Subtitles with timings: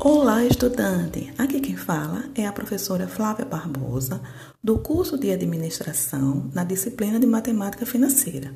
[0.00, 1.32] Olá, estudante!
[1.36, 4.20] Aqui quem fala é a professora Flávia Barbosa,
[4.62, 8.54] do curso de Administração na disciplina de Matemática Financeira.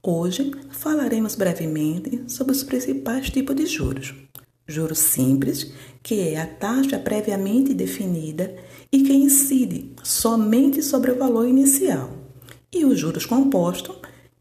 [0.00, 4.14] Hoje falaremos brevemente sobre os principais tipos de juros.
[4.64, 5.72] Juros simples,
[6.04, 8.54] que é a taxa previamente definida
[8.92, 12.10] e que incide somente sobre o valor inicial.
[12.72, 13.96] E os juros compostos,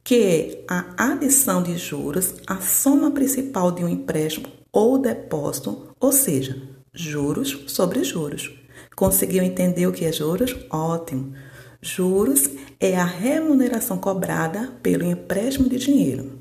[0.06, 6.12] que é a adição de juros à soma principal de um empréstimo ou depósito, ou
[6.12, 6.62] seja,
[6.94, 8.54] juros sobre juros.
[8.96, 10.56] Conseguiu entender o que é juros?
[10.70, 11.34] Ótimo!
[11.82, 12.48] Juros
[12.80, 16.34] é a remuneração cobrada pelo empréstimo de dinheiro.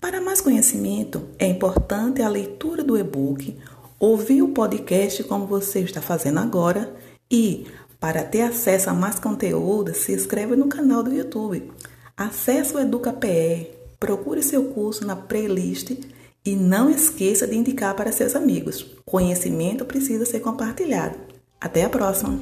[0.00, 3.56] Para mais conhecimento, é importante a leitura do e-book,
[4.00, 6.92] ouvir o podcast como você está fazendo agora
[7.30, 7.68] e,
[8.00, 11.70] para ter acesso a mais conteúdo, se inscreva no canal do YouTube.
[12.16, 13.68] Acesse o EducaPE,
[14.00, 15.90] procure seu curso na playlist
[16.46, 18.86] e não esqueça de indicar para seus amigos.
[19.04, 21.18] Conhecimento precisa ser compartilhado.
[21.60, 22.38] Até a próxima!